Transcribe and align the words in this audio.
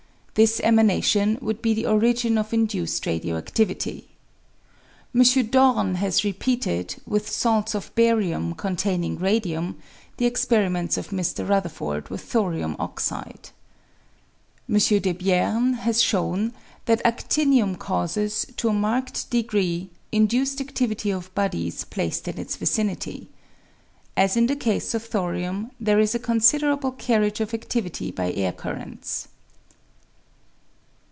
This 0.35 0.61
emanation 0.63 1.37
would 1.41 1.61
be 1.61 1.73
the 1.73 1.85
origin 1.85 2.37
of 2.37 2.53
induced 2.53 3.05
radio 3.05 3.39
adivity. 3.41 4.05
M. 5.13 5.21
Dorn 5.47 5.95
has 5.95 6.23
repeated, 6.23 6.95
with 7.05 7.29
salts 7.29 7.75
of 7.75 7.93
barium 7.95 8.53
containing 8.55 9.17
radium, 9.17 9.75
the 10.17 10.25
experiments 10.25 10.95
of 10.97 11.09
Mr. 11.09 11.47
Rutherford 11.47 12.07
with 12.07 12.21
thorium 12.21 12.77
oxide. 12.79 13.49
M. 14.69 14.75
Debierne 14.77 15.73
has 15.79 16.01
shown 16.01 16.53
that 16.85 17.03
adinium 17.03 17.77
causes, 17.77 18.45
to_ 18.55 18.69
a 18.69 18.73
marked 18.73 19.29
degree, 19.29 19.89
induced 20.13 20.59
adivity 20.59 21.13
of 21.15 21.35
bodies 21.35 21.83
placed 21.83 22.29
in 22.29 22.39
its 22.39 22.55
vicinity. 22.55 23.27
As 24.15 24.37
in 24.37 24.47
the 24.47 24.55
case 24.55 24.93
of 24.93 25.03
thorium, 25.03 25.71
there 25.79 25.99
is 25.99 26.15
a 26.15 26.19
considerable 26.19 26.93
carriage 26.93 27.41
of 27.41 27.51
adivity 27.51 28.15
by 28.15 28.31
air 28.31 28.53
currents. 28.53 29.27